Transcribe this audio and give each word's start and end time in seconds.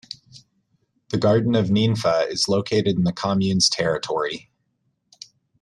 The 1.09 1.19
Garden 1.19 1.53
of 1.53 1.67
Ninfa 1.67 2.27
is 2.27 2.47
located 2.49 2.95
in 2.97 3.03
the 3.03 3.13
commune's 3.13 3.69
territory. 3.69 4.49